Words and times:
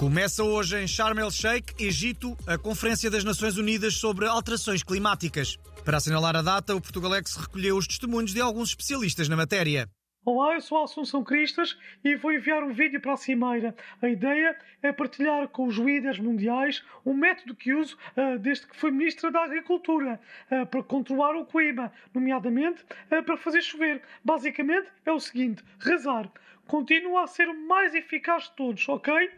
Começa 0.00 0.42
hoje 0.42 0.82
em 0.82 0.88
Sharm 0.88 1.18
el-Sheikh, 1.18 1.74
Egito, 1.78 2.34
a 2.46 2.56
Conferência 2.56 3.10
das 3.10 3.22
Nações 3.22 3.58
Unidas 3.58 3.96
sobre 3.96 4.24
Alterações 4.24 4.82
Climáticas. 4.82 5.58
Para 5.84 5.98
assinalar 5.98 6.34
a 6.34 6.40
data, 6.40 6.74
o 6.74 6.80
Portugalex 6.80 7.36
recolheu 7.36 7.76
os 7.76 7.86
testemunhos 7.86 8.32
de 8.32 8.40
alguns 8.40 8.70
especialistas 8.70 9.28
na 9.28 9.36
matéria. 9.36 9.86
Olá, 10.24 10.54
eu 10.54 10.62
sou 10.62 10.78
a 10.78 10.84
Assunção 10.84 11.22
Cristas 11.22 11.78
e 12.02 12.16
vou 12.16 12.32
enviar 12.32 12.62
um 12.62 12.72
vídeo 12.72 12.98
para 12.98 13.12
a 13.12 13.16
Cimeira. 13.18 13.76
A 14.00 14.08
ideia 14.08 14.56
é 14.82 14.90
partilhar 14.90 15.46
com 15.48 15.66
os 15.66 15.76
líderes 15.76 16.18
mundiais 16.18 16.82
um 17.04 17.12
método 17.12 17.54
que 17.54 17.74
uso 17.74 17.98
uh, 18.16 18.38
desde 18.38 18.68
que 18.68 18.76
fui 18.78 18.90
Ministra 18.90 19.30
da 19.30 19.44
Agricultura 19.44 20.18
uh, 20.50 20.64
para 20.64 20.82
controlar 20.82 21.36
o 21.36 21.44
clima, 21.44 21.92
nomeadamente 22.14 22.82
uh, 22.84 23.22
para 23.22 23.36
fazer 23.36 23.60
chover. 23.60 24.00
Basicamente 24.24 24.88
é 25.04 25.12
o 25.12 25.20
seguinte: 25.20 25.62
rezar. 25.78 26.32
Continua 26.66 27.24
a 27.24 27.26
ser 27.26 27.48
o 27.48 27.66
mais 27.68 27.94
eficaz 27.94 28.44
de 28.44 28.52
todos, 28.52 28.88
ok? 28.88 29.30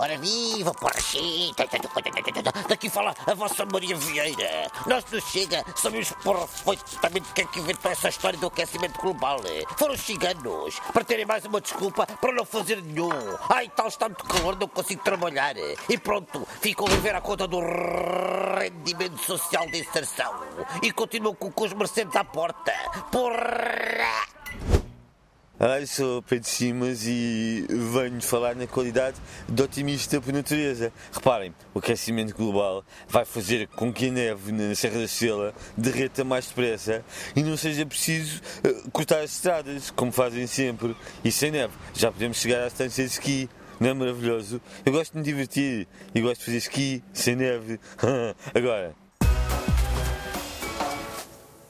Ora 0.00 0.16
viva, 0.16 0.72
porrachita! 0.74 1.66
Daqui 2.68 2.88
fala 2.88 3.12
a 3.26 3.34
vossa 3.34 3.66
Maria 3.66 3.96
Vieira. 3.96 4.70
Nós 4.86 5.04
não 5.10 5.20
chega, 5.20 5.64
sabemos 5.74 6.12
perfeitamente 6.22 7.32
quem 7.34 7.44
é 7.44 7.48
que 7.48 7.58
inventou 7.58 7.90
essa 7.90 8.08
história 8.08 8.38
do 8.38 8.46
aquecimento 8.46 9.00
global. 9.00 9.40
Foram 9.76 9.94
os 9.94 10.00
ciganos, 10.00 10.78
para 10.92 11.04
terem 11.04 11.26
mais 11.26 11.44
uma 11.44 11.60
desculpa 11.60 12.06
para 12.06 12.32
não 12.32 12.44
fazer 12.44 12.80
nenhum. 12.80 13.10
Ai, 13.50 13.68
tal 13.74 13.88
está 13.88 14.08
muito 14.08 14.24
calor, 14.24 14.56
não 14.56 14.68
consigo 14.68 15.02
trabalhar. 15.02 15.56
E 15.88 15.98
pronto, 15.98 16.46
ficam 16.60 16.86
a 16.86 16.90
viver 16.90 17.16
à 17.16 17.20
conta 17.20 17.48
do 17.48 17.58
rendimento 17.58 19.18
social 19.24 19.66
de 19.66 19.80
inserção. 19.80 20.32
E 20.80 20.92
continuam 20.92 21.34
com, 21.34 21.50
com 21.50 21.64
os 21.64 21.72
mercedes 21.72 22.14
à 22.14 22.22
porta. 22.22 22.72
Porra! 23.10 24.37
Olá, 25.60 25.84
sou 25.86 26.22
Pedro 26.22 26.48
Simas 26.48 27.04
e 27.04 27.66
venho 27.68 28.22
falar 28.22 28.54
na 28.54 28.64
qualidade 28.64 29.16
de 29.48 29.60
otimista 29.60 30.20
por 30.20 30.32
natureza. 30.32 30.92
Reparem, 31.12 31.52
o 31.74 31.80
aquecimento 31.80 32.32
global 32.32 32.84
vai 33.08 33.24
fazer 33.24 33.66
com 33.66 33.92
que 33.92 34.06
a 34.06 34.12
neve 34.12 34.52
na 34.52 34.72
Serra 34.76 34.98
da 34.98 35.04
Estrela 35.04 35.52
derreta 35.76 36.22
mais 36.22 36.46
depressa 36.46 37.04
e 37.34 37.42
não 37.42 37.56
seja 37.56 37.84
preciso 37.84 38.40
uh, 38.64 38.88
cortar 38.92 39.18
as 39.18 39.32
estradas, 39.32 39.90
como 39.90 40.12
fazem 40.12 40.46
sempre. 40.46 40.94
E 41.24 41.32
sem 41.32 41.50
neve, 41.50 41.74
já 41.92 42.12
podemos 42.12 42.36
chegar 42.36 42.62
à 42.62 42.68
estância 42.68 43.04
de 43.04 43.10
esqui. 43.10 43.50
Não 43.80 43.88
é 43.88 43.94
maravilhoso? 43.94 44.60
Eu 44.86 44.92
gosto 44.92 45.10
de 45.10 45.18
me 45.18 45.24
divertir 45.24 45.88
e 46.14 46.20
gosto 46.20 46.38
de 46.38 46.44
fazer 46.44 46.58
esqui 46.58 47.02
sem 47.12 47.34
neve. 47.34 47.80
Agora, 48.54 48.94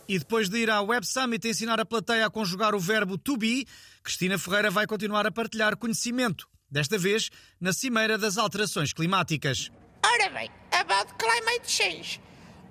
E 0.09 0.19
depois 0.19 0.48
de 0.48 0.56
ir 0.56 0.70
à 0.70 0.81
Web 0.81 1.06
Summit 1.06 1.47
ensinar 1.47 1.78
a 1.78 1.84
plateia 1.84 2.25
a 2.25 2.31
conjugar 2.31 2.75
o 2.75 2.81
verbo 2.81 3.19
to 3.19 3.37
be, 3.37 3.67
Cristina 4.03 4.39
Ferreira 4.39 4.70
vai 4.70 4.87
continuar 4.87 5.27
a 5.27 5.31
partilhar 5.31 5.77
conhecimento, 5.77 6.48
desta 6.70 6.97
vez 6.97 7.28
na 7.61 7.75
Cimeira 7.75 8.17
das 8.17 8.39
Alterações 8.39 8.95
Climáticas. 8.95 9.70
Ora 10.03 10.31
bem, 10.31 10.50
about 10.73 11.12
climate 11.19 11.70
change. 11.70 12.23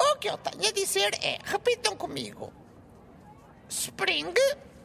O 0.01 0.15
que 0.15 0.29
eu 0.29 0.37
tenho 0.39 0.67
a 0.67 0.71
dizer 0.71 1.13
é, 1.21 1.37
repitam 1.43 1.95
comigo. 1.95 2.51
Spring. 3.69 4.33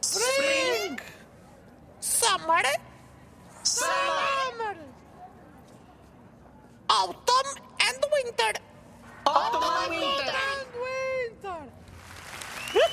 Spring. 0.01 0.97
Summer. 1.99 2.63
Summer. 3.63 4.77
Autumn 6.87 7.55
and 7.81 7.99
winter. 8.11 8.53
Autumn 9.25 9.63
and 9.63 9.89
winter. 9.89 10.63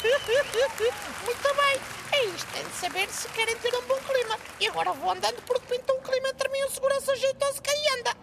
Muito 1.24 1.54
bem, 1.54 1.80
é 2.12 2.24
isto. 2.26 2.52
Tem 2.52 2.64
de 2.64 2.72
saber 2.72 3.08
se 3.10 3.28
querem 3.28 3.56
ter 3.58 3.74
um 3.76 3.82
bom 3.82 3.98
clima. 3.98 4.38
E 4.58 4.66
agora 4.68 4.92
vou 4.92 5.10
andando 5.10 5.42
porque 5.42 5.76
pintou 5.76 5.98
um 5.98 6.02
clima 6.02 6.28
entre 6.28 6.48
mim 6.48 6.58
e 6.58 6.64
o 6.64 6.70
segurança 6.70 7.14
jeitoso 7.16 7.60
que 7.60 7.70
aí 7.70 7.98
anda. 7.98 8.14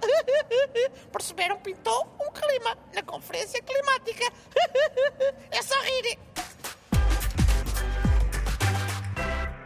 Perceberam? 1.12 1.60
Pintou 1.60 2.18
um 2.20 2.32
clima 2.32 2.78
na 2.94 3.04
conferência 3.04 3.62
climática. 3.62 4.26
É 5.52 5.62
só 5.62 5.76
rir. 5.82 6.20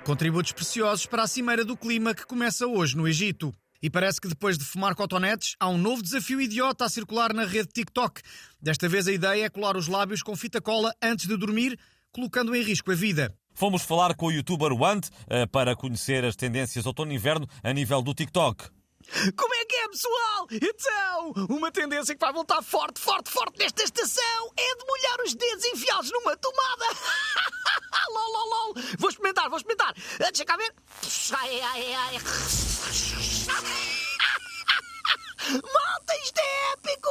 Contributos 0.06 0.52
preciosos 0.52 1.06
para 1.06 1.24
a 1.24 1.28
Cimeira 1.28 1.66
do 1.66 1.76
Clima 1.78 2.14
que 2.14 2.26
começa 2.26 2.68
hoje 2.68 2.96
no 2.96 3.08
Egito. 3.08 3.54
E 3.82 3.90
parece 3.90 4.22
que 4.22 4.28
depois 4.28 4.58
de 4.58 4.66
fumar 4.66 4.94
cotonetes, 4.94 5.56
há 5.60 5.68
um 5.68 5.78
novo 5.78 6.04
desafio 6.04 6.40
idiota 6.40 6.86
a 6.86 6.90
circular 6.90 7.34
na 7.34 7.46
rede 7.46 7.70
TikTok. 7.74 8.22
Desta 8.62 8.88
vez 8.88 9.08
a 9.08 9.12
ideia 9.12 9.46
é 9.46 9.50
colar 9.50 9.76
os 9.76 9.88
lábios 9.88 10.22
com 10.22 10.36
fita 10.36 10.62
cola 10.62 10.94
antes 11.02 11.28
de 11.28 11.36
dormir, 11.36 11.80
colocando 12.12 12.56
em 12.56 12.62
risco 12.62 12.92
a 12.92 12.96
vida. 12.96 13.34
Fomos 13.54 13.84
falar 13.84 14.16
com 14.16 14.28
o 14.28 14.32
youtuber 14.32 14.74
Want 14.74 15.10
eh, 15.30 15.46
para 15.46 15.76
conhecer 15.76 16.24
as 16.26 16.36
tendências 16.36 16.86
outono-inverno 16.86 17.48
a 17.64 17.74
nível 17.74 18.02
do 18.02 18.14
TikTok. 18.14 18.70
Como 19.36 19.54
é 19.56 19.66
que 19.66 19.76
é, 19.76 19.88
pessoal? 19.90 20.48
Então, 20.52 21.34
uma 21.50 21.72
tendência 21.72 22.16
que 22.16 22.22
vai 22.22 22.32
voltar 22.32 22.62
forte, 22.62 23.00
forte, 23.00 23.30
forte 23.30 23.60
nesta 23.60 23.84
estação 23.84 24.52
é 24.58 24.76
de 24.76 24.86
molhar 24.86 25.22
os 25.26 25.36
dedos 25.36 25.66
e 25.66 25.72
enfiá-los 25.74 26.12
numa 26.12 26.38
tomada. 26.38 26.86
lol, 28.10 28.32
lol, 28.32 28.50
lol. 28.50 28.74
Vou 29.00 29.10
experimentar, 29.10 29.50
vou 29.50 29.58
experimentar. 29.58 29.94
Deixa 30.18 30.46
cá 30.46 30.56
ver. 30.56 30.74
Ai, 31.34 31.62
ai, 31.62 31.94
ai. 31.94 32.18
Malta, 35.52 36.16
isto 36.24 36.40
é 36.40 36.74
épico! 36.74 37.10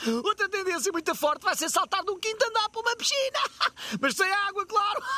Outra 0.70 0.82
tendência 0.82 0.92
muito 0.92 1.14
forte 1.16 1.42
vai 1.42 1.56
ser 1.56 1.68
saltar 1.68 2.04
de 2.04 2.12
um 2.12 2.20
quinto 2.20 2.44
andar 2.44 2.68
para 2.68 2.80
uma 2.80 2.96
piscina. 2.96 3.40
Mas 4.00 4.14
sem 4.14 4.30
água, 4.30 4.64
claro. 4.66 5.02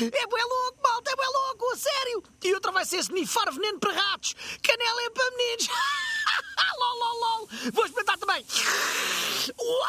É 0.00 0.26
bué 0.26 0.44
louco, 0.44 0.82
malta, 0.82 1.10
é 1.10 1.16
bué 1.16 1.26
louco, 1.26 1.72
a 1.72 1.76
sério. 1.76 2.22
E 2.44 2.54
outra 2.54 2.70
vai 2.70 2.84
ser 2.84 2.98
snifar 2.98 3.50
veneno 3.50 3.80
para 3.80 3.92
ratos. 3.92 4.34
Canela 4.62 5.02
é 5.02 5.10
para 5.10 5.30
meninos. 5.30 5.66
lol, 6.78 6.98
lol, 6.98 7.20
lol. 7.20 7.48
Vou 7.72 7.86
experimentar 7.86 8.18
também. 8.18 8.46
Uau! 9.58 9.88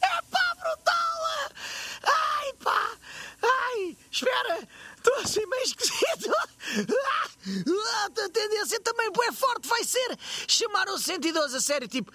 É 0.00 0.22
pá, 0.30 0.54
brutal! 0.58 1.52
Ai, 2.02 2.52
pá! 2.64 2.90
Ai, 3.42 3.96
espera! 4.10 4.68
Estou 4.96 5.14
assim 5.16 5.44
meio 5.46 5.62
esquisito. 5.64 6.32
A 7.44 8.28
tendência 8.28 8.80
também 8.80 9.10
bué 9.12 9.32
forte 9.32 9.66
vai 9.68 9.84
ser 9.84 10.18
chamar 10.46 10.88
o 10.88 10.98
112 10.98 11.56
a 11.56 11.60
sério, 11.60 11.88
tipo... 11.88 12.12